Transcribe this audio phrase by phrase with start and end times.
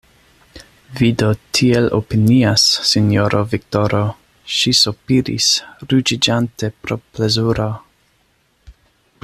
[0.99, 1.27] Vi do
[1.57, 2.63] tiel opinias,
[2.93, 4.01] sinjoro Viktoro,
[4.55, 5.51] ŝi sopiris,
[5.93, 7.69] ruĝiĝante pro plezuro.